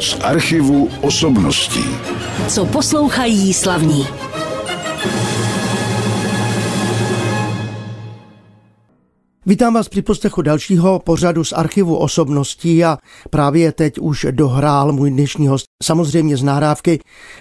[0.00, 1.84] Z archivu osobností.
[2.48, 4.06] Co poslouchají slavní.
[9.48, 12.98] Vítám vás při poslechu dalšího pořadu z archivu osobností a
[13.30, 17.00] právě teď už dohrál můj dnešní host samozřejmě z náhrávky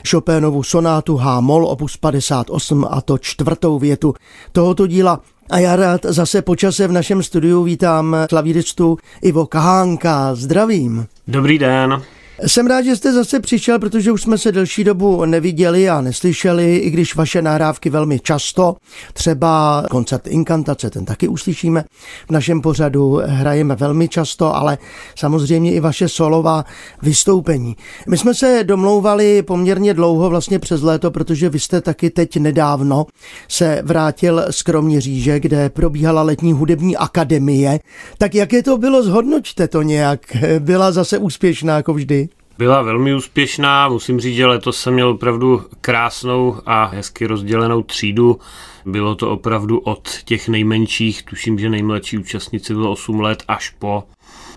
[0.10, 4.14] Chopinovu sonátu H-moll opus 58 a to čtvrtou větu
[4.52, 5.22] tohoto díla.
[5.50, 10.36] A já rád zase počase v našem studiu vítám klavíristu Ivo Kahánka.
[10.36, 11.08] Zdravím.
[11.30, 12.02] Dobrý den.
[12.46, 16.76] Jsem rád, že jste zase přišel, protože už jsme se delší dobu neviděli a neslyšeli,
[16.76, 18.76] i když vaše nahrávky velmi často,
[19.14, 21.84] třeba koncert Inkantace, ten taky uslyšíme
[22.28, 24.78] v našem pořadu, hrajeme velmi často, ale
[25.16, 26.66] samozřejmě i vaše solová
[27.02, 27.76] vystoupení.
[28.08, 33.06] My jsme se domlouvali poměrně dlouho, vlastně přes léto, protože vy jste taky teď nedávno
[33.48, 37.80] se vrátil z Kroměříže, kde probíhala letní hudební akademie.
[38.18, 40.20] Tak jaké to bylo, zhodnoťte to nějak.
[40.60, 42.27] Byla zase úspěšná jako vždy?
[42.58, 48.40] Byla velmi úspěšná, musím říct, že letos jsem měl opravdu krásnou a hezky rozdělenou třídu.
[48.86, 54.04] Bylo to opravdu od těch nejmenších, tuším, že nejmladší účastnici bylo 8 let, až po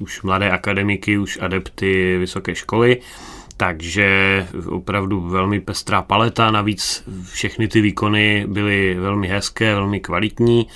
[0.00, 3.00] už mladé akademiky, už adepty vysoké školy.
[3.56, 10.66] Takže opravdu velmi pestrá paleta, navíc všechny ty výkony byly velmi hezké, velmi kvalitní.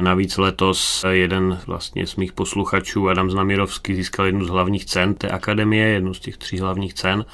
[0.00, 5.28] Navíc letos jeden vlastně z mých posluchačů, Adam Znamirovský, získal jednu z hlavních cen té
[5.28, 7.24] akademie, jednu z těch tří hlavních cen.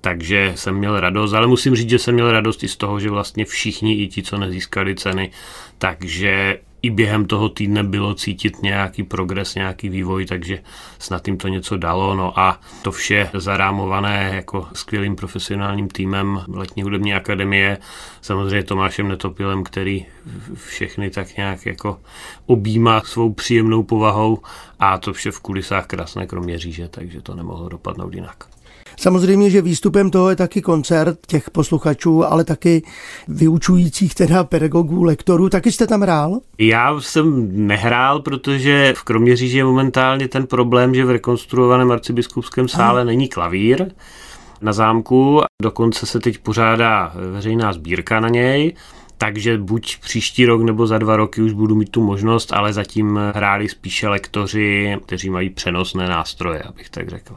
[0.00, 3.10] Takže jsem měl radost, ale musím říct, že jsem měl radost i z toho, že
[3.10, 5.30] vlastně všichni, i ti, co nezískali ceny,
[5.78, 10.58] takže i během toho týdne bylo cítit nějaký progres, nějaký vývoj, takže
[10.98, 12.14] snad jim to něco dalo.
[12.14, 17.78] No a to vše zarámované jako skvělým profesionálním týmem Letní hudební akademie,
[18.20, 20.06] samozřejmě Tomášem Netopilem, který
[20.54, 22.00] všechny tak nějak jako
[22.46, 24.38] objímá svou příjemnou povahou
[24.78, 28.53] a to vše v kulisách krásné kroměříže, takže to nemohlo dopadnout jinak.
[28.96, 32.82] Samozřejmě, že výstupem toho je taky koncert těch posluchačů, ale taky
[33.28, 35.48] vyučujících teda pedagogů, lektorů.
[35.48, 36.40] Taky jste tam hrál?
[36.58, 43.00] Já jsem nehrál, protože v Kroměříži je momentálně ten problém, že v rekonstruovaném arcibiskupském sále
[43.00, 43.04] Aha.
[43.04, 43.86] není klavír
[44.60, 45.40] na zámku.
[45.62, 48.74] Dokonce se teď pořádá veřejná sbírka na něj.
[49.18, 53.20] Takže buď příští rok nebo za dva roky už budu mít tu možnost, ale zatím
[53.34, 57.34] hráli spíše lektoři, kteří mají přenosné nástroje, abych tak řekl.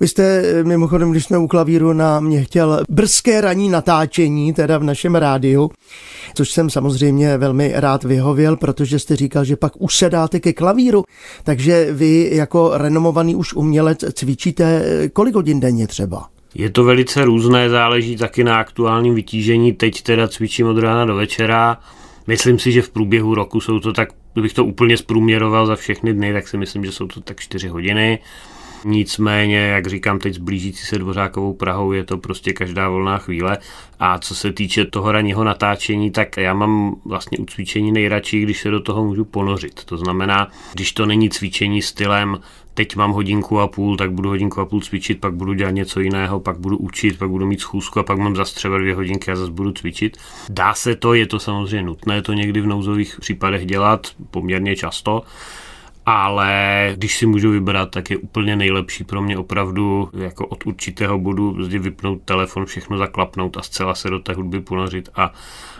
[0.00, 4.78] Vy jste eh, mimochodem, když jsme u klavíru na mě chtěl brzké ranní natáčení, teda
[4.78, 5.70] v našem rádiu,
[6.34, 11.04] což jsem samozřejmě velmi rád vyhověl, protože jste říkal, že pak usedáte ke klavíru,
[11.44, 16.28] takže vy jako renomovaný už umělec cvičíte eh, kolik hodin denně třeba?
[16.54, 19.72] Je to velice různé, záleží taky na aktuálním vytížení.
[19.72, 21.78] Teď teda cvičím od rána do večera.
[22.26, 26.12] Myslím si, že v průběhu roku jsou to tak, kdybych to úplně zprůměroval za všechny
[26.12, 28.18] dny, tak si myslím, že jsou to tak 4 hodiny.
[28.84, 33.58] Nicméně, jak říkám, teď zblížící se Dvořákovou Prahou je to prostě každá volná chvíle.
[34.00, 38.60] A co se týče toho ranního natáčení, tak já mám vlastně u cvičení nejradši, když
[38.60, 39.84] se do toho můžu ponořit.
[39.84, 42.38] To znamená, když to není cvičení stylem
[42.74, 46.00] teď mám hodinku a půl, tak budu hodinku a půl cvičit, pak budu dělat něco
[46.00, 49.30] jiného, pak budu učit, pak budu mít schůzku a pak mám zase třeba dvě hodinky
[49.30, 50.16] a zase budu cvičit.
[50.48, 55.22] Dá se to, je to samozřejmě nutné to někdy v nouzových případech dělat poměrně často,
[56.10, 61.18] ale když si můžu vybrat, tak je úplně nejlepší pro mě opravdu jako od určitého
[61.18, 65.32] bodu vypnout telefon, všechno zaklapnout a zcela se do té hudby ponořit a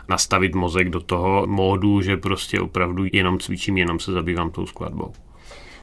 [0.09, 5.13] nastavit mozek do toho módu, že prostě opravdu jenom cvičím, jenom se zabývám tou skladbou.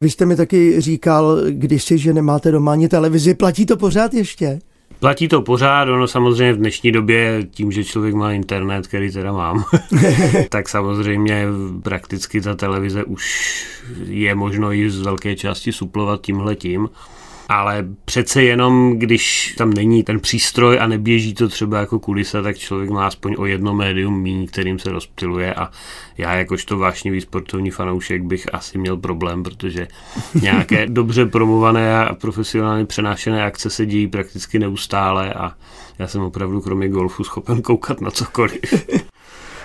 [0.01, 3.33] Vy jste mi taky říkal kdysi, že nemáte doma ani televizi.
[3.33, 4.59] Platí to pořád ještě?
[4.99, 9.31] Platí to pořád, ono samozřejmě v dnešní době tím, že člověk má internet, který teda
[9.31, 9.63] mám,
[10.49, 11.45] tak samozřejmě
[11.83, 13.55] prakticky ta televize už
[14.05, 16.89] je možno i z velké části suplovat tímhle tím
[17.49, 22.57] ale přece jenom, když tam není ten přístroj a neběží to třeba jako kulisa, tak
[22.57, 25.71] člověk má aspoň o jedno médium míní, kterým se rozptiluje a
[26.17, 29.87] já jakožto vášnivý sportovní fanoušek bych asi měl problém, protože
[30.41, 35.53] nějaké dobře promované a profesionálně přenášené akce se dějí prakticky neustále a
[35.99, 38.59] já jsem opravdu kromě golfu schopen koukat na cokoliv.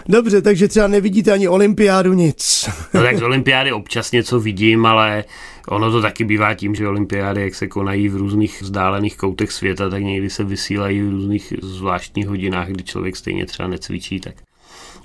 [0.08, 2.70] Dobře, takže třeba nevidíte ani olympiádu nic.
[2.94, 5.25] No tak z olympiády občas něco vidím, ale
[5.69, 9.91] ono to taky bývá tím, že olympiády, jak se konají v různých vzdálených koutech světa,
[9.91, 14.35] tak někdy se vysílají v různých zvláštních hodinách, kdy člověk stejně třeba necvičí, tak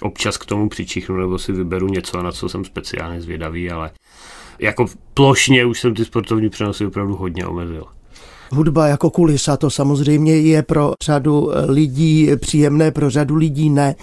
[0.02, 3.92] občas k tomu přičichnu nebo si vyberu něco, na co jsem speciálně zvědavý, ale
[4.60, 7.86] jako plošně už jsem ty sportovní přenosy opravdu hodně omezil.
[8.52, 13.96] Hudba jako kulisa, to samozřejmě je pro řadu lidí příjemné, pro řadu lidí ne.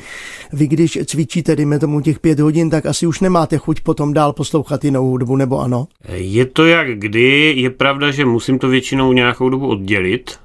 [0.53, 4.33] Vy když cvičíte, dejme tomu těch pět hodin, tak asi už nemáte chuť potom dál
[4.33, 5.87] poslouchat jinou hudbu, nebo ano?
[6.09, 10.39] Je to jak kdy, je pravda, že musím to většinou nějakou dobu oddělit,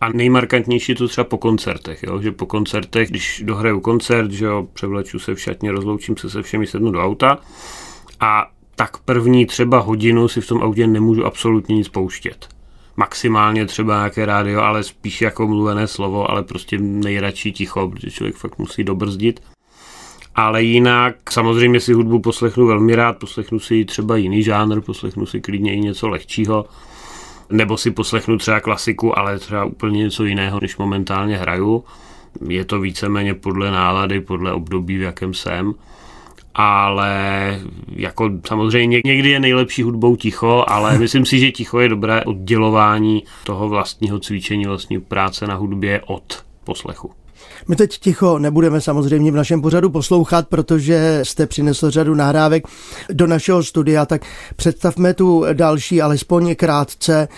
[0.00, 2.20] a nejmarkantnější to třeba po koncertech, jo?
[2.20, 6.42] že po koncertech, když dohraju koncert, že jo, převleču se v šatně, rozloučím se se
[6.42, 7.38] všemi, sednu do auta
[8.20, 12.55] a tak první třeba hodinu si v tom autě nemůžu absolutně nic pouštět.
[12.96, 18.36] Maximálně třeba nějaké rádio, ale spíš jako mluvené slovo, ale prostě nejradši ticho, protože člověk
[18.36, 19.42] fakt musí dobrzdit.
[20.34, 25.40] Ale jinak samozřejmě si hudbu poslechnu velmi rád, poslechnu si třeba jiný žánr, poslechnu si
[25.40, 26.64] klidně i něco lehčího
[27.50, 31.84] nebo si poslechnu třeba klasiku, ale třeba úplně něco jiného, než momentálně hraju.
[32.48, 35.74] Je to víceméně podle nálady, podle období, v jakém jsem.
[36.58, 42.24] Ale jako samozřejmě někdy je nejlepší hudbou ticho, ale myslím si, že ticho je dobré
[42.24, 47.25] oddělování toho vlastního cvičení, vlastní práce na hudbě od poslechu.
[47.68, 52.66] My teď ticho nebudeme samozřejmě v našem pořadu poslouchat, protože jste přinesl řadu nahrávek
[53.12, 54.22] do našeho studia, tak
[54.56, 57.28] představme tu další, alespoň krátce.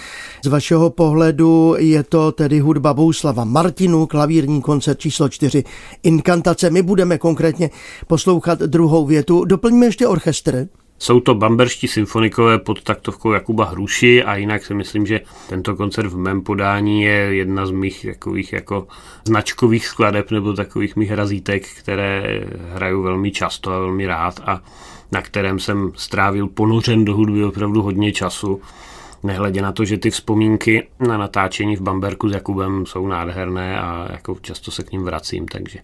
[0.45, 5.65] Z vašeho pohledu je to tedy hudba Bouslava Martinu, klavírní koncert číslo 4,
[6.03, 6.71] Inkantace.
[6.71, 7.71] My budeme konkrétně
[8.07, 9.45] poslouchat druhou větu.
[9.45, 10.69] Doplňme ještě orchestr.
[10.99, 16.09] Jsou to bamberští symfonikové pod taktovkou Jakuba Hruši a jinak si myslím, že tento koncert
[16.09, 18.87] v mém podání je jedna z mých takových jako
[19.25, 22.41] značkových skladeb nebo takových mých razítek, které
[22.73, 24.63] hraju velmi často a velmi rád a
[25.13, 28.61] na kterém jsem strávil ponořen do hudby opravdu hodně času.
[29.23, 34.09] Nehledě na to, že ty vzpomínky na natáčení v Bamberku s Jakubem jsou nádherné a
[34.13, 35.79] jako často se k ním vracím, takže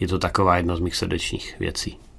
[0.00, 2.09] je to taková jedna z mých srdečních věcí.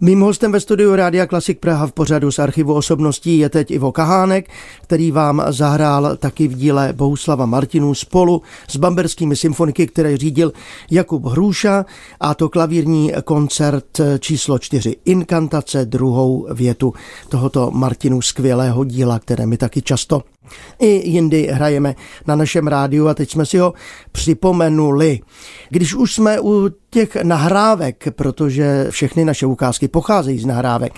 [0.00, 3.92] Mým hostem ve studiu Rádia Klasik Praha v pořadu z archivu osobností je teď Ivo
[3.92, 4.50] Kahánek,
[4.82, 10.52] který vám zahrál taky v díle Bohuslava Martinů spolu s bamberskými symfoniky, které řídil
[10.90, 11.84] Jakub Hruša
[12.20, 16.94] a to klavírní koncert číslo čtyři Inkantace, druhou větu
[17.28, 20.22] tohoto Martinu skvělého díla, které mi taky často
[20.78, 21.94] i jindy hrajeme
[22.26, 23.72] na našem rádiu a teď jsme si ho
[24.12, 25.20] připomenuli.
[25.70, 30.92] Když už jsme u těch nahrávek, protože všechny naše ukázky pocházejí z nahrávek,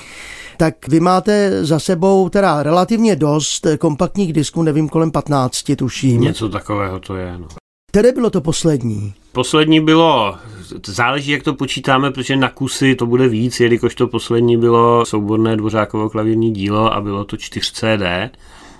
[0.57, 6.21] tak vy máte za sebou teda relativně dost kompaktních disků, nevím, kolem 15 tuším.
[6.21, 7.49] Něco takového to je, no.
[7.91, 9.15] Které bylo to poslední?
[9.33, 10.37] Poslední bylo,
[10.87, 15.57] záleží, jak to počítáme, protože na kusy to bude víc, jelikož to poslední bylo souborné
[15.57, 18.37] dvořákovo klavírní dílo a bylo to 4 CD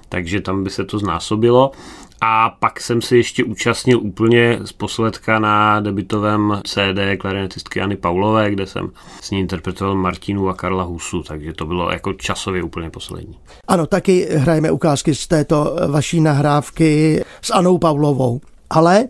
[0.09, 1.73] takže tam by se to znásobilo.
[2.21, 8.51] A pak jsem se ještě účastnil úplně z posledka na debitovém CD klarinetistky Jany Paulové,
[8.51, 12.91] kde jsem s ní interpretoval Martinu a Karla Husu, takže to bylo jako časově úplně
[12.91, 13.39] poslední.
[13.69, 18.41] Ano, taky hrajeme ukázky z této vaší nahrávky s Anou Pavlovou.
[18.71, 19.05] Ale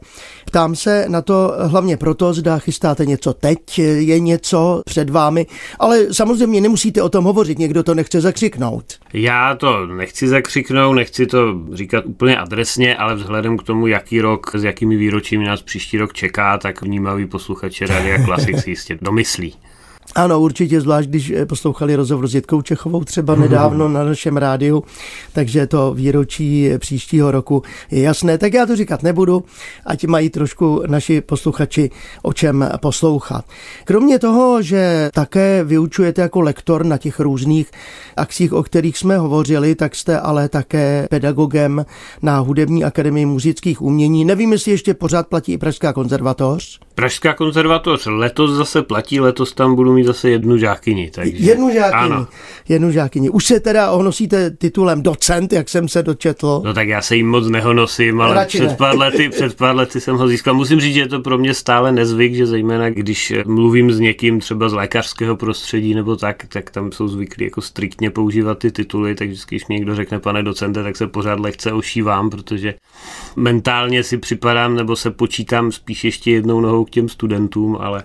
[0.47, 5.47] ptám se na to hlavně proto, zda chystáte něco teď, je něco před vámi,
[5.79, 8.85] ale samozřejmě nemusíte o tom hovořit, někdo to nechce zakřiknout.
[9.13, 14.51] Já to nechci zakřiknout, nechci to říkat úplně adresně, ale vzhledem k tomu, jaký rok,
[14.55, 19.55] s jakými výročími nás příští rok čeká, tak vnímavý posluchače Radia Klasik si jistě domyslí.
[20.15, 23.43] Ano, určitě, zvlášť když eh, poslouchali rozhovor s Jitkou Čechovou třeba mhm.
[23.43, 24.85] nedávno na našem rádiu,
[25.33, 28.39] takže to výročí příštího roku je jasné.
[28.39, 29.45] Tak já to říkat nebudu,
[29.87, 31.91] ať mají trošku naši posluchači
[32.23, 33.45] o čem poslouchat.
[33.85, 37.71] Kromě toho, že také vyučujete jako lektor na těch různých
[38.17, 41.85] akcích, o kterých jsme hovořili, tak jste ale také pedagogem
[42.23, 44.25] na Hudební akademii muzických umění.
[44.25, 46.79] Nevím, jestli ještě pořád platí i Pražská konzervatoř.
[46.95, 51.11] Pražská konzervatoř letos zase platí, letos tam budu mít zase jednu žákyni.
[51.15, 51.37] Takže...
[51.37, 52.15] Jednu žákyni.
[52.15, 52.27] Ano.
[52.69, 53.31] Jednu žákyni.
[53.31, 56.63] Už se teda ohnosíte titulem docent, jak jsem se dočetl.
[56.65, 60.17] No tak já se jim moc nehonosím, ale před pár, lety, před pár lety jsem
[60.17, 60.55] ho získal.
[60.55, 64.41] Musím říct, že je to pro mě stále nezvyk, že zejména když mluvím s někým
[64.41, 69.15] třeba z lékařského prostředí nebo tak, tak tam jsou zvyklí jako striktně používat ty tituly,
[69.15, 72.75] takže když mi někdo řekne pane docente, tak se pořád lehce ošívám, protože
[73.37, 78.03] mentálně si připadám nebo se počítám spíš ještě jednou nohou k těm studentům, ale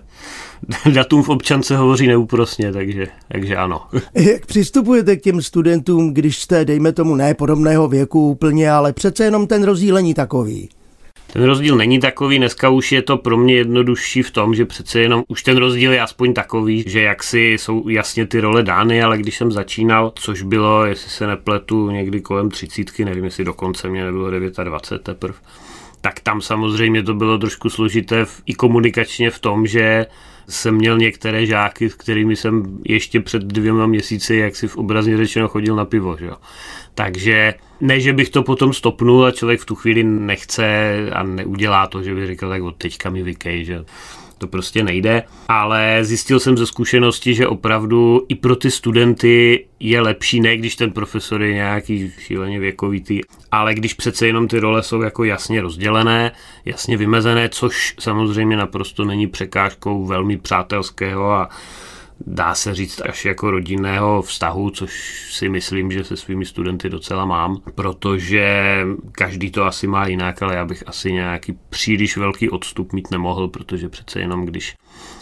[0.94, 3.82] datum v občance hovoří neúprosně, takže, takže ano.
[4.14, 9.24] Jak přistupujete k těm studentům, když jste, dejme tomu, ne podobného věku úplně, ale přece
[9.24, 10.70] jenom ten rozdíl není takový?
[11.34, 15.00] Ten rozdíl není takový, dneska už je to pro mě jednodušší v tom, že přece
[15.00, 19.18] jenom už ten rozdíl je aspoň takový, že jaksi jsou jasně ty role dány, ale
[19.18, 24.06] když jsem začínal, což bylo, jestli se nepletu, někdy kolem třicítky, nevím, jestli dokonce mě
[24.06, 24.32] nebylo
[24.64, 25.38] 29 teprve,
[26.02, 30.06] tak tam samozřejmě to bylo trošku složité v, i komunikačně v tom, že
[30.50, 35.18] jsem měl některé žáky, s kterými jsem ještě před dvěma měsíci, jak si v obrazně
[35.18, 36.18] řečeno, chodil na pivo.
[36.20, 36.30] Že?
[36.96, 41.88] Takže ne, že bych to potom stopnul a člověk v tu chvíli nechce a neudělá
[41.88, 43.86] to, že by říkal, tak od teďka mi vykej, že
[44.42, 50.02] to prostě nejde, ale zjistil jsem ze zkušenosti, že opravdu i pro ty studenty je
[50.02, 53.22] lepší, ne když ten profesor je nějaký šíleně věkovitý,
[53.52, 56.32] ale když přece jenom ty role jsou jako jasně rozdělené,
[56.66, 61.50] jasně vymezené, což samozřejmě naprosto není překážkou velmi přátelského a
[62.28, 67.26] dá se říct až jako rodinného vztahu, což si myslím, že se svými studenty docela
[67.26, 68.78] mám, protože
[69.12, 73.48] každý to asi má jinak, ale já bych asi nějaký příliš velký odstup mít nemohl,
[73.48, 74.76] protože přece jenom když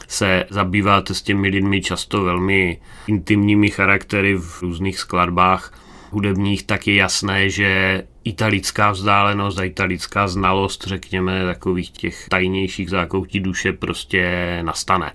[0.08, 5.74] se zabýváte s těmi lidmi často velmi intimními charaktery v různých skladbách
[6.12, 13.40] hudebních, tak je jasné, že italická vzdálenost a italická znalost, řekněme, takových těch tajnějších zákoutí
[13.40, 15.12] duše prostě nastane.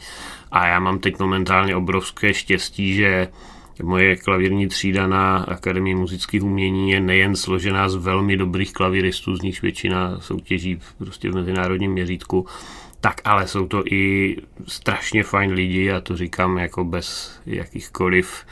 [0.50, 3.28] A já mám teď momentálně obrovské štěstí, že
[3.82, 9.42] moje klavírní třída na Akademii muzických umění je nejen složená z velmi dobrých klavíristů, z
[9.42, 12.46] nich většina soutěží prostě v mezinárodním měřítku,
[13.00, 14.36] tak ale jsou to i
[14.66, 18.46] strašně fajn lidi a to říkám jako bez jakýchkoliv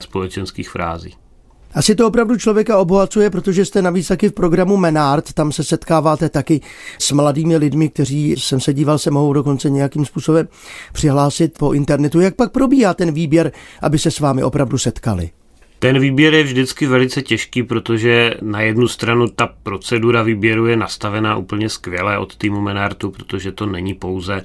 [0.00, 1.27] společenských frází.
[1.74, 6.28] Asi to opravdu člověka obohacuje, protože jste navíc taky v programu Menard, tam se setkáváte
[6.28, 6.60] taky
[6.98, 10.48] s mladými lidmi, kteří jsem se díval, se mohou dokonce nějakým způsobem
[10.92, 12.20] přihlásit po internetu.
[12.20, 15.30] Jak pak probíhá ten výběr, aby se s vámi opravdu setkali?
[15.78, 21.36] Ten výběr je vždycky velice těžký, protože na jednu stranu ta procedura výběru je nastavená
[21.36, 24.42] úplně skvěle od týmu Menartu, protože to není pouze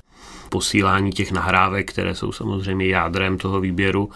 [0.50, 4.10] posílání těch nahrávek, které jsou samozřejmě jádrem toho výběru,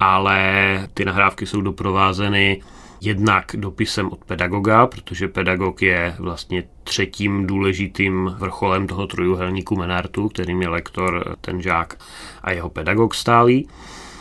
[0.00, 2.62] ale ty nahrávky jsou doprovázeny
[3.00, 10.62] jednak dopisem od pedagoga, protože pedagog je vlastně třetím důležitým vrcholem toho trojuhelníku Menartu, kterým
[10.62, 11.98] je lektor, ten žák
[12.42, 13.68] a jeho pedagog stálý.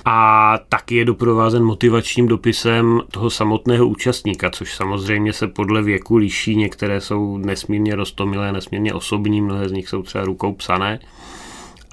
[0.06, 6.56] A taky je doprovázen motivačním dopisem toho samotného účastníka, což samozřejmě se podle věku liší.
[6.56, 11.00] Některé jsou nesmírně roztomilé, nesmírně osobní, mnohé z nich jsou třeba rukou psané.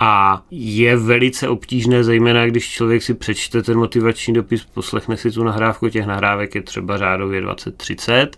[0.02, 5.44] A je velice obtížné, zejména když člověk si přečte ten motivační dopis, poslechne si tu
[5.44, 8.28] nahrávku, těch nahrávek je třeba řádově 20-30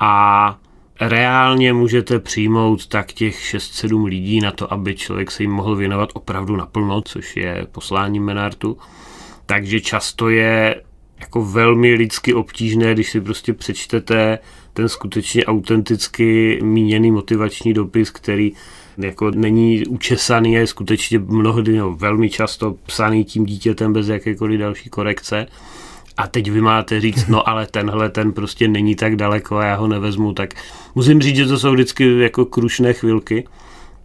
[0.00, 0.58] a
[1.00, 6.08] reálně můžete přijmout tak těch 6-7 lidí na to, aby člověk se jim mohl věnovat
[6.14, 8.78] opravdu naplno, což je poslání Menartu.
[9.46, 10.82] Takže často je
[11.20, 14.38] jako velmi lidsky obtížné, když si prostě přečtete
[14.72, 18.52] ten skutečně autenticky míněný motivační dopis, který
[18.98, 24.90] jako není učesaný, je skutečně mnohdy, no, velmi často psaný tím dítětem bez jakékoliv další
[24.90, 25.46] korekce.
[26.16, 29.74] A teď vy máte říct, no ale tenhle ten prostě není tak daleko a já
[29.74, 30.54] ho nevezmu, tak
[30.94, 33.44] musím říct, že to jsou vždycky jako krušné chvilky,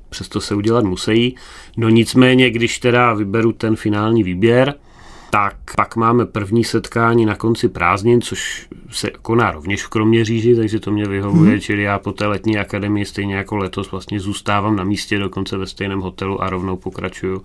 [0.09, 1.35] přesto se udělat musí.
[1.77, 4.73] No nicméně, když teda vyberu ten finální výběr,
[5.29, 10.79] tak pak máme první setkání na konci prázdnin, což se koná rovněž v Kroměříži, takže
[10.79, 11.61] to mě vyhovuje, hmm.
[11.61, 15.67] čili já po té letní akademii stejně jako letos vlastně zůstávám na místě dokonce ve
[15.67, 17.43] stejném hotelu a rovnou pokračuju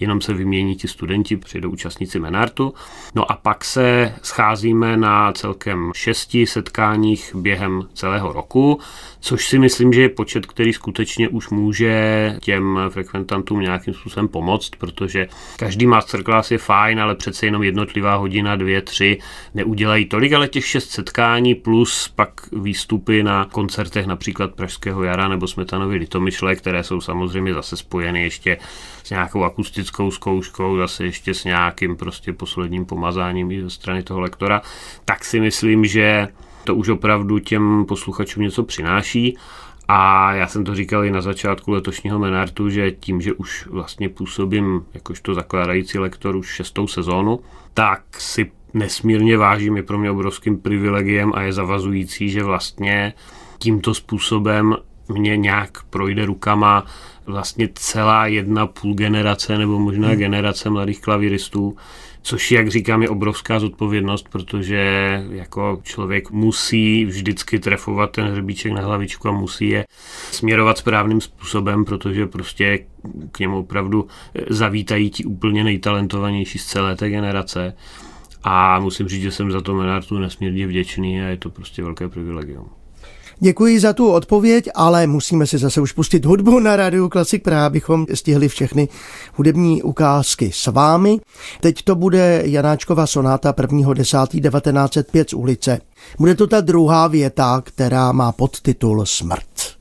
[0.00, 2.74] jenom se vymění ti studenti, přijdou účastníci Menartu.
[3.14, 8.80] No a pak se scházíme na celkem šesti setkáních během celého roku,
[9.20, 14.70] což si myslím, že je počet, který skutečně už může těm frekventantům nějakým způsobem pomoct,
[14.78, 19.18] protože každý masterclass je fajn, ale přece jenom jednotlivá hodina, dvě, tři
[19.54, 25.46] neudělají tolik, ale těch šest setkání plus pak výstupy na koncertech například Pražského jara nebo
[25.46, 28.58] Smetanovy Litomyšle, které jsou samozřejmě zase spojeny ještě
[29.04, 34.62] s nějakou akustickou zkouškou, zase ještě s nějakým prostě posledním pomazáním ze strany toho lektora,
[35.04, 36.28] tak si myslím, že
[36.64, 39.36] to už opravdu těm posluchačům něco přináší.
[39.88, 44.08] A já jsem to říkal i na začátku letošního Menartu, že tím, že už vlastně
[44.08, 47.40] působím jakožto zakládající lektor už šestou sezónu,
[47.74, 53.12] tak si nesmírně vážím, je pro mě obrovským privilegiem a je zavazující, že vlastně
[53.58, 54.76] tímto způsobem
[55.08, 56.86] mě nějak projde rukama
[57.26, 60.16] vlastně celá jedna půl generace nebo možná hmm.
[60.16, 61.76] generace mladých klavíristů,
[62.22, 64.78] což, jak říkám, je obrovská zodpovědnost, protože
[65.30, 69.84] jako člověk musí vždycky trefovat ten hřebíček na hlavičku a musí je
[70.30, 72.86] směrovat správným způsobem, protože prostě
[73.32, 74.06] k němu opravdu
[74.50, 77.74] zavítají ti úplně nejtalentovanější z celé té generace.
[78.44, 82.08] A musím říct, že jsem za to Menartu nesmírně vděčný a je to prostě velké
[82.08, 82.83] privilegium.
[83.40, 87.66] Děkuji za tu odpověď, ale musíme si zase už pustit hudbu na rádiu Klasik Praha,
[87.66, 88.88] abychom stihli všechny
[89.34, 91.20] hudební ukázky s vámi.
[91.60, 95.80] Teď to bude Janáčkova sonáta 1.10.1905 z ulice.
[96.18, 99.74] Bude to ta druhá věta, která má podtitul Smrt.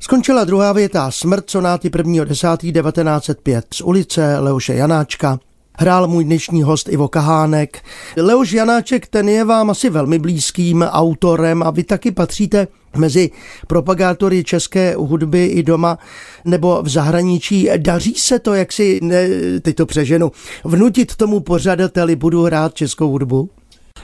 [0.00, 5.38] Skončila druhá věta smrt sonáty 1.10.1905 z ulice Leoše Janáčka.
[5.78, 7.82] Hrál můj dnešní host Ivo Kahánek.
[8.16, 13.30] Leoš Janáček, ten je vám asi velmi blízkým autorem a vy taky patříte mezi
[13.66, 15.98] propagátory české hudby i doma
[16.44, 17.68] nebo v zahraničí.
[17.76, 19.28] Daří se to, jak si, ne,
[19.60, 20.32] teď to přeženu,
[20.64, 23.50] vnutit tomu pořadateli, budu hrát českou hudbu?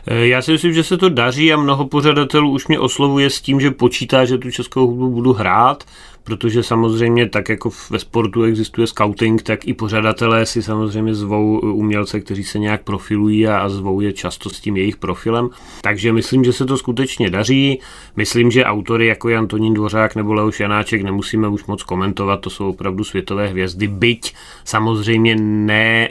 [0.06, 3.40] Eh, já si myslím, že se to daří a mnoho pořadatelů už mě oslovuje s
[3.40, 5.84] tím, že počítá, že tu českou hudbu budu hrát,
[6.24, 12.20] protože samozřejmě tak jako ve sportu existuje scouting, tak i pořadatelé si samozřejmě zvou umělce,
[12.20, 15.48] kteří se nějak profilují a zvou je často s tím jejich profilem.
[15.80, 17.80] Takže myslím, že se to skutečně daří.
[18.16, 22.50] Myslím, že autory jako je Antonín Dvořák nebo Leoš Janáček nemusíme už moc komentovat, to
[22.50, 24.34] jsou opravdu světové hvězdy, byť
[24.64, 26.08] samozřejmě ne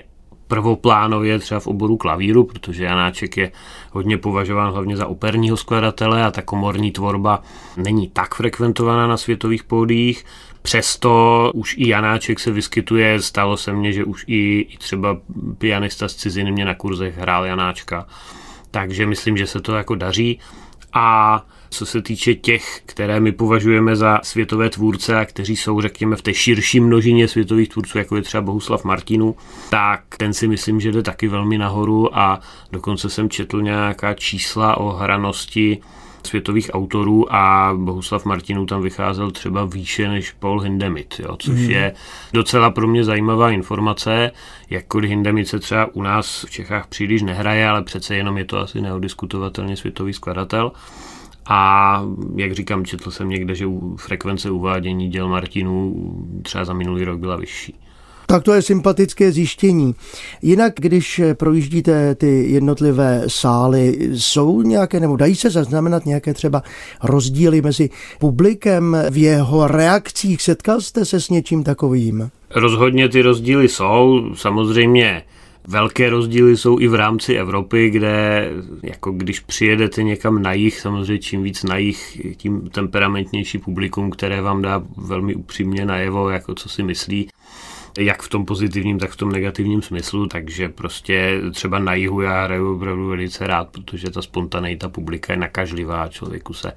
[0.52, 3.52] prvoplánově třeba v oboru klavíru, protože Janáček je
[3.92, 7.44] hodně považován hlavně za operního skladatele a ta komorní tvorba
[7.78, 10.26] není tak frekventovaná na světových pódiích.
[10.62, 15.18] Přesto už i Janáček se vyskytuje, stalo se mně, že už i, i třeba
[15.58, 18.08] pianista z ciziny mě na kurzech hrál Janáčka.
[18.72, 20.40] Takže myslím, že se to jako daří.
[20.94, 26.16] A co se týče těch, které my považujeme za světové tvůrce a kteří jsou, řekněme,
[26.16, 29.36] v té širší množině světových tvůrců, jako je třeba Bohuslav Martinu,
[29.70, 32.40] tak ten si myslím, že jde taky velmi nahoru a
[32.72, 35.78] dokonce jsem četl nějaká čísla o hranosti
[36.28, 41.70] světových autorů a Bohuslav Martinů tam vycházel třeba výše než Paul Hindemith, jo, což hmm.
[41.70, 41.94] je
[42.34, 44.32] docela pro mě zajímavá informace,
[44.70, 48.58] jakkoliv Hindemith se třeba u nás v Čechách příliš nehraje, ale přece jenom je to
[48.58, 50.72] asi neodiskutovatelně světový skladatel.
[51.54, 52.04] A
[52.36, 53.66] jak říkám, četl jsem někde, že
[53.96, 55.96] frekvence uvádění děl Martinů
[56.44, 57.76] třeba za minulý rok byla vyšší.
[58.26, 59.96] Tak to je sympatické zjištění.
[60.42, 66.64] Jinak, když projíždíte ty jednotlivé sály, jsou nějaké, nebo dají se zaznamenat nějaké třeba
[67.04, 67.90] rozdíly mezi
[68.20, 70.42] publikem v jeho reakcích?
[70.42, 72.30] Setkal jste se s něčím takovým?
[72.56, 74.22] Rozhodně ty rozdíly jsou.
[74.36, 75.24] Samozřejmě
[75.68, 78.50] Velké rozdíly jsou i v rámci Evropy, kde
[78.84, 84.42] jako když přijedete někam na jich, samozřejmě čím víc na jich, tím temperamentnější publikum, které
[84.42, 87.28] vám dá velmi upřímně najevo, jako co si myslí
[88.00, 92.44] jak v tom pozitivním, tak v tom negativním smyslu, takže prostě třeba na jihu já
[92.44, 96.72] hraju opravdu velice rád, protože ta spontaneita publika je nakažlivá, člověku se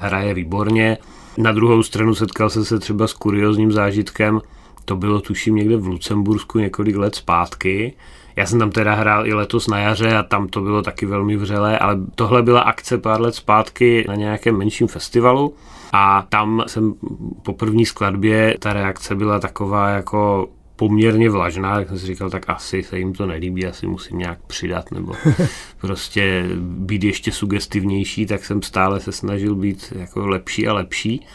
[0.00, 0.98] hraje výborně.
[1.38, 4.40] Na druhou stranu setkal jsem se třeba s kuriozním zážitkem,
[4.84, 7.94] to bylo tuším někde v Lucembursku několik let zpátky,
[8.40, 11.36] já jsem tam teda hrál i letos na jaře a tam to bylo taky velmi
[11.36, 15.54] vřelé, ale tohle byla akce pár let zpátky na nějakém menším festivalu
[15.92, 16.94] a tam jsem
[17.42, 22.44] po první skladbě, ta reakce byla taková jako poměrně vlažná, tak jsem si říkal, tak
[22.48, 25.12] asi se jim to nelíbí, asi musím nějak přidat nebo
[25.80, 31.26] prostě být ještě sugestivnější, tak jsem stále se snažil být jako lepší a lepší.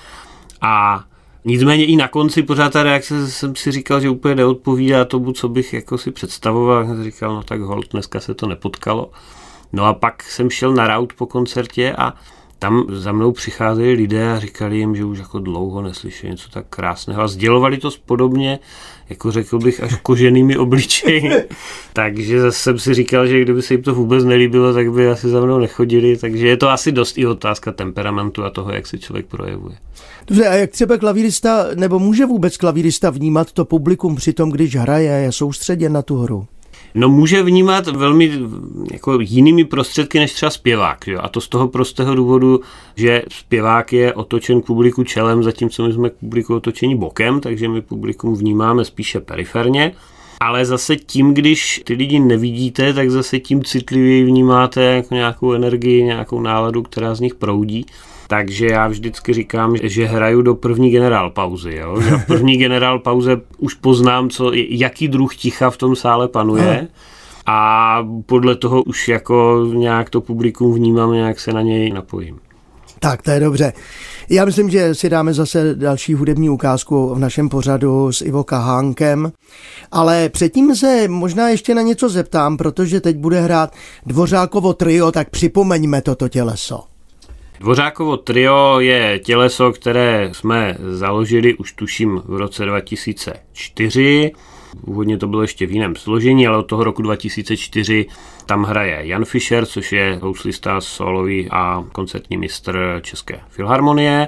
[0.61, 1.03] A
[1.47, 5.49] Nicméně i na konci pořád ta reakce jsem si říkal, že úplně neodpovídá tomu, co
[5.49, 6.85] bych jako si představoval.
[6.85, 9.11] Jsem říkal, no tak hold, dneska se to nepotkalo.
[9.73, 12.13] No a pak jsem šel na raut po koncertě a
[12.59, 16.65] tam za mnou přicházeli lidé a říkali jim, že už jako dlouho neslyšeli něco tak
[16.69, 18.59] krásného a sdělovali to podobně,
[19.09, 21.31] jako řekl bych, až koženými obličeji.
[21.93, 25.29] takže zase jsem si říkal, že kdyby se jim to vůbec nelíbilo, tak by asi
[25.29, 28.97] za mnou nechodili, takže je to asi dost i otázka temperamentu a toho, jak se
[28.97, 29.75] člověk projevuje.
[30.27, 34.75] Dobře, a jak třeba klavírista, nebo může vůbec klavírista vnímat to publikum při tom, když
[34.75, 36.47] hraje, je soustředěn na tu hru?
[36.95, 38.31] No může vnímat velmi
[38.91, 41.07] jako jinými prostředky než třeba zpěvák.
[41.07, 41.19] Jo?
[41.23, 42.59] A to z toho prostého důvodu,
[42.95, 47.81] že zpěvák je otočen publiku čelem, zatímco my jsme k publiku otočení bokem, takže my
[47.81, 49.91] publikum vnímáme spíše periferně.
[50.39, 56.03] Ale zase tím, když ty lidi nevidíte, tak zase tím citlivěji vnímáte jako nějakou energii,
[56.03, 57.85] nějakou náladu, která z nich proudí.
[58.27, 61.75] Takže já vždycky říkám, že hraju do první generál pauzy.
[61.75, 61.95] Jo?
[61.95, 66.87] V první generál pauze už poznám, co, jaký druh ticha v tom sále panuje.
[67.45, 72.39] A podle toho už jako nějak to publikum vnímám, nějak se na něj napojím.
[72.99, 73.73] Tak, to je dobře.
[74.29, 79.31] Já myslím, že si dáme zase další hudební ukázku v našem pořadu s Ivo Kahánkem,
[79.91, 83.73] ale předtím se možná ještě na něco zeptám, protože teď bude hrát
[84.05, 86.94] Dvořákovo trio, tak připomeňme toto těleso.
[87.59, 94.31] Dvořákovo trio je těleso, které jsme založili už tuším v roce 2004.
[94.85, 98.05] Původně to bylo ještě v jiném složení, ale od toho roku 2004
[98.45, 104.27] tam hraje Jan Fischer, což je houslista solový a koncertní mistr České filharmonie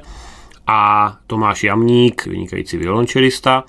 [0.68, 3.63] a Tomáš Jamník, vynikající violončelista.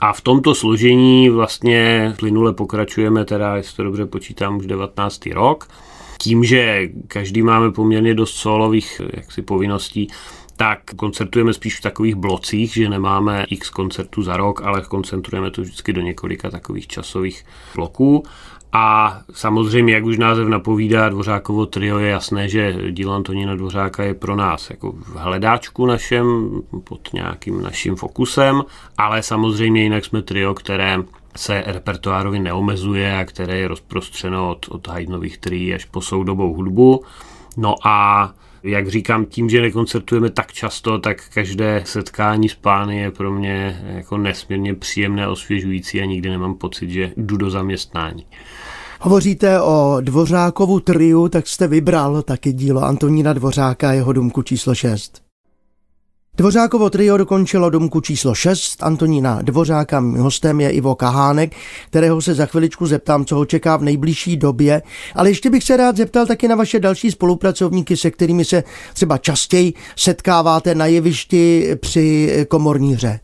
[0.00, 5.26] A v tomto složení vlastně plynule pokračujeme, teda, jestli to dobře počítám, už 19.
[5.26, 5.68] rok
[6.18, 10.08] tím, že každý máme poměrně dost solových jaksi povinností,
[10.56, 15.62] tak koncertujeme spíš v takových blocích, že nemáme x koncertů za rok, ale koncentrujeme to
[15.62, 18.24] vždycky do několika takových časových bloků.
[18.76, 24.14] A samozřejmě, jak už název napovídá, Dvořákovo trio je jasné, že dílo Antonína Dvořáka je
[24.14, 26.50] pro nás jako v hledáčku našem,
[26.84, 28.62] pod nějakým naším fokusem,
[28.98, 30.98] ale samozřejmě jinak jsme trio, které
[31.36, 37.04] se repertoárovi neomezuje a které je rozprostřeno od, od Haydnových trií až po soudobou hudbu.
[37.56, 38.32] No a
[38.62, 43.82] jak říkám, tím, že nekoncertujeme tak často, tak každé setkání s pány je pro mě
[43.86, 48.26] jako nesmírně příjemné, osvěžující a nikdy nemám pocit, že jdu do zaměstnání.
[49.04, 55.22] Hovoříte o Dvořákovu triu, tak jste vybral taky dílo Antonína Dvořáka, jeho důmku číslo 6.
[56.36, 60.00] Dvořákovo trio dokončilo domku číslo 6 Antonína Dvořáka.
[60.00, 61.54] Hostem je Ivo Kahánek,
[61.86, 64.82] kterého se za chviličku zeptám, co ho čeká v nejbližší době.
[65.14, 68.64] Ale ještě bych se rád zeptal taky na vaše další spolupracovníky, se kterými se
[68.94, 73.20] třeba častěji setkáváte na jevišti při komorní hře.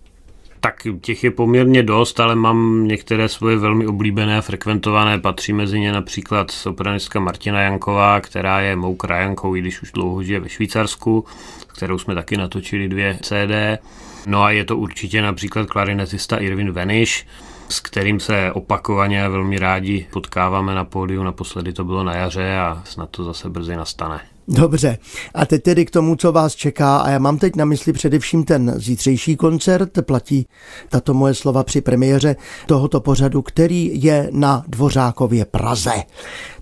[0.61, 5.19] Tak těch je poměrně dost, ale mám některé svoje velmi oblíbené frekventované.
[5.19, 10.23] Patří mezi ně například sopranistka Martina Janková, která je mou krajankou, i když už dlouho
[10.23, 11.25] žije ve Švýcarsku,
[11.67, 13.83] kterou jsme taky natočili dvě CD.
[14.27, 17.27] No a je to určitě například klarinetista Irvin Veniš,
[17.69, 21.23] s kterým se opakovaně velmi rádi potkáváme na pódiu.
[21.23, 24.21] Naposledy to bylo na jaře a snad to zase brzy nastane.
[24.49, 24.99] Dobře,
[25.35, 28.45] a teď tedy k tomu, co vás čeká, a já mám teď na mysli především
[28.45, 30.47] ten zítřejší koncert, platí
[30.89, 35.93] tato moje slova při premiéře tohoto pořadu, který je na Dvořákově Praze.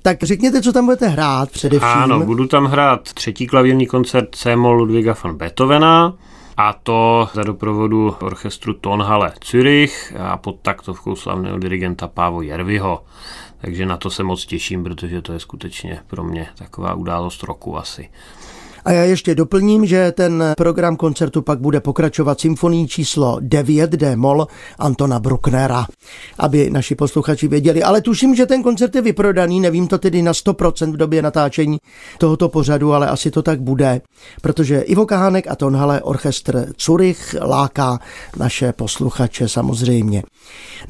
[0.03, 1.89] Tak řekněte, co tam budete hrát především.
[1.89, 6.15] Ano, budu tam hrát třetí klavírní koncert C-moll Ludwiga van Beethovena,
[6.57, 13.05] a to za doprovodu orchestru Tonhalle Zürich a pod taktovkou slavného dirigenta Pávo Jerviho.
[13.61, 17.79] Takže na to se moc těším, protože to je skutečně pro mě taková událost roku
[17.79, 18.09] asi.
[18.89, 24.17] A já ještě doplním, že ten program koncertu pak bude pokračovat symfoní číslo 9 D
[24.17, 24.47] mol
[24.79, 25.87] Antona Brucknera,
[26.39, 27.83] aby naši posluchači věděli.
[27.83, 31.79] Ale tuším, že ten koncert je vyprodaný, nevím to tedy na 100% v době natáčení
[32.19, 34.01] tohoto pořadu, ale asi to tak bude,
[34.43, 37.99] protože Ivo Kahánek a Tonhale orchestr Zurich láká
[38.37, 40.23] naše posluchače samozřejmě.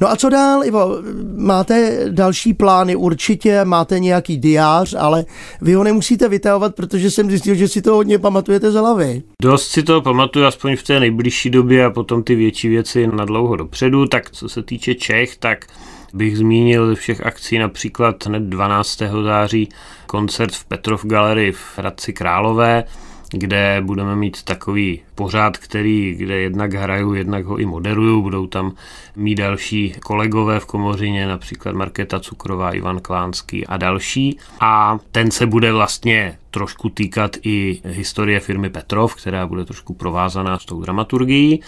[0.01, 0.97] No a co dál, Ivo?
[1.35, 5.25] Máte další plány určitě, máte nějaký diář, ale
[5.61, 9.21] vy ho nemusíte vytahovat, protože jsem zjistil, že si to hodně pamatujete z hlavy.
[9.41, 13.25] Dost si to pamatuju, aspoň v té nejbližší době a potom ty větší věci na
[13.25, 14.05] dlouho dopředu.
[14.05, 15.65] Tak co se týče Čech, tak
[16.13, 19.01] bych zmínil ze všech akcí například hned 12.
[19.23, 19.69] září
[20.05, 22.83] koncert v Petrov Galerii v Hradci Králové,
[23.29, 28.21] kde budeme mít takový pořád, který, kde jednak hraju, jednak ho i moderuju.
[28.21, 28.73] Budou tam
[29.15, 34.37] mít další kolegové v komořině, například Markéta Cukrová, Ivan Klánský a další.
[34.59, 40.59] A ten se bude vlastně trošku týkat i historie firmy Petrov, která bude trošku provázaná
[40.59, 41.61] s tou dramaturgií.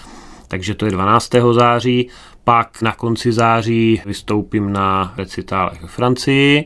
[0.48, 1.30] Takže to je 12.
[1.52, 2.10] září.
[2.44, 6.66] Pak na konci září vystoupím na recitálech ve Francii,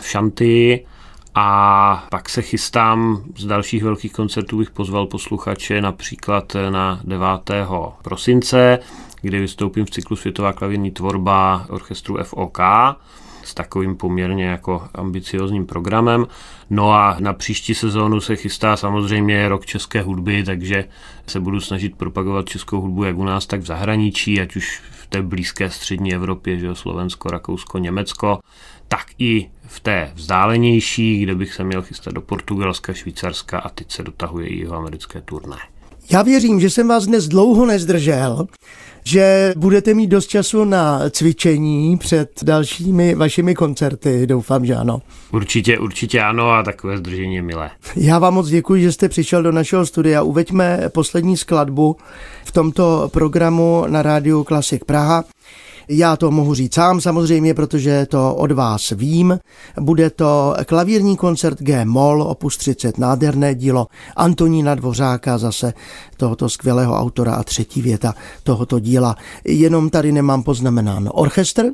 [0.00, 0.86] v Šantii
[1.34, 7.26] a pak se chystám z dalších velkých koncertů, bych pozval posluchače například na 9.
[8.02, 8.78] prosince,
[9.22, 12.58] kdy vystoupím v cyklu Světová klavírní tvorba orchestru FOK
[13.42, 16.26] s takovým poměrně jako ambiciozním programem.
[16.70, 20.84] No a na příští sezónu se chystá samozřejmě rok české hudby, takže
[21.26, 25.06] se budu snažit propagovat českou hudbu jak u nás, tak v zahraničí, ať už v
[25.06, 28.38] té blízké střední Evropě, že Slovensko, Rakousko, Německo,
[28.88, 33.92] tak i v té vzdálenější, kde bych se měl chystat do Portugalska, Švýcarska a teď
[33.92, 35.56] se dotahuje i jeho americké turné.
[36.12, 38.46] Já věřím, že jsem vás dnes dlouho nezdržel,
[39.04, 44.26] že budete mít dost času na cvičení před dalšími vašimi koncerty.
[44.26, 45.02] Doufám, že ano.
[45.32, 47.70] Určitě, určitě ano a takové zdržení je milé.
[47.96, 50.22] Já vám moc děkuji, že jste přišel do našeho studia.
[50.22, 51.96] Uveďme poslední skladbu
[52.44, 55.24] v tomto programu na rádiu Klasik Praha.
[55.88, 59.38] Já to mohu říct sám samozřejmě, protože to od vás vím.
[59.80, 65.72] Bude to klavírní koncert G Moll, opus 30, nádherné dílo Antonína Dvořáka, zase
[66.16, 69.16] tohoto skvělého autora a třetí věta tohoto díla.
[69.44, 71.64] Jenom tady nemám poznamenán orchestr,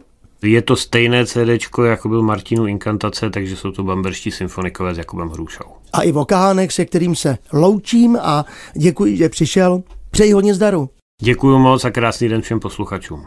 [0.42, 1.38] je to stejné CD,
[1.84, 5.64] jako byl Martinu Inkantace, takže jsou to bamberští symfonikové s Jakubem Hrušou.
[5.92, 8.44] A i Vokánek, se kterým se loučím a
[8.76, 9.82] děkuji, že přišel.
[10.10, 10.90] Přeji hodně zdaru.
[11.22, 13.26] Děkuji moc a krásný den všem posluchačům.